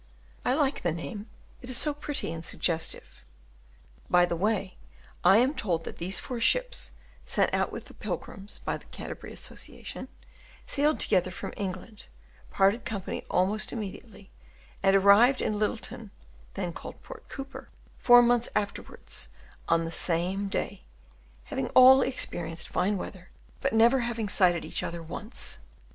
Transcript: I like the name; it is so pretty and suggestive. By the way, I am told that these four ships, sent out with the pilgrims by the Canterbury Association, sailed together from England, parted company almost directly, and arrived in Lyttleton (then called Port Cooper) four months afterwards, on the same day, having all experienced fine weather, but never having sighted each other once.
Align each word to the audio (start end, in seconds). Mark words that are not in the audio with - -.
I 0.43 0.55
like 0.55 0.81
the 0.81 0.91
name; 0.91 1.29
it 1.61 1.69
is 1.69 1.77
so 1.77 1.93
pretty 1.93 2.33
and 2.33 2.43
suggestive. 2.43 3.23
By 4.09 4.25
the 4.25 4.35
way, 4.35 4.77
I 5.23 5.37
am 5.37 5.53
told 5.53 5.83
that 5.83 5.97
these 5.97 6.17
four 6.17 6.39
ships, 6.41 6.93
sent 7.23 7.53
out 7.53 7.71
with 7.71 7.85
the 7.85 7.93
pilgrims 7.93 8.57
by 8.57 8.77
the 8.77 8.85
Canterbury 8.87 9.31
Association, 9.31 10.07
sailed 10.65 10.99
together 10.99 11.29
from 11.29 11.53
England, 11.55 12.05
parted 12.49 12.83
company 12.83 13.23
almost 13.29 13.69
directly, 13.69 14.31
and 14.81 14.95
arrived 14.95 15.39
in 15.39 15.59
Lyttleton 15.59 16.09
(then 16.55 16.73
called 16.73 17.03
Port 17.03 17.29
Cooper) 17.29 17.69
four 17.99 18.23
months 18.23 18.49
afterwards, 18.55 19.27
on 19.69 19.85
the 19.85 19.91
same 19.91 20.47
day, 20.49 20.81
having 21.43 21.67
all 21.75 22.01
experienced 22.01 22.67
fine 22.69 22.97
weather, 22.97 23.29
but 23.59 23.71
never 23.71 23.99
having 23.99 24.29
sighted 24.29 24.65
each 24.65 24.81
other 24.81 25.03
once. 25.03 25.59